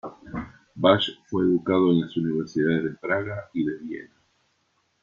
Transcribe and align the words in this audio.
Basch 0.75 1.11
fue 1.29 1.43
educado 1.43 1.91
en 1.91 2.01
las 2.01 2.17
universidades 2.17 2.85
de 2.85 2.95
Praga 2.99 3.51
y 3.53 3.63
de 3.65 3.77
Viena. 3.77 4.15